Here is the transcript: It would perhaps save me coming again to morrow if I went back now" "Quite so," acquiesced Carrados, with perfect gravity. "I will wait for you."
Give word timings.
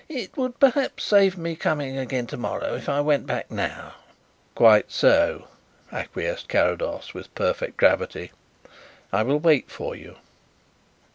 It 0.09 0.35
would 0.35 0.59
perhaps 0.59 1.03
save 1.03 1.37
me 1.37 1.55
coming 1.55 1.95
again 1.95 2.25
to 2.25 2.35
morrow 2.35 2.73
if 2.73 2.89
I 2.89 3.01
went 3.01 3.27
back 3.27 3.51
now" 3.51 3.93
"Quite 4.55 4.91
so," 4.91 5.47
acquiesced 5.91 6.49
Carrados, 6.49 7.13
with 7.13 7.35
perfect 7.35 7.77
gravity. 7.77 8.31
"I 9.13 9.21
will 9.21 9.37
wait 9.39 9.69
for 9.69 9.95
you." 9.95 10.15